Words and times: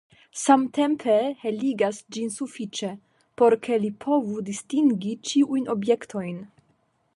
Samtempe 0.43 1.17
heligas 1.43 1.99
ĝin 2.17 2.31
sufiĉe, 2.37 2.89
por 3.41 3.57
ke 3.67 3.79
li 3.85 3.93
povu 4.07 4.41
distingi 4.49 5.15
ĉiujn 5.31 5.73
objektojn. 5.77 6.45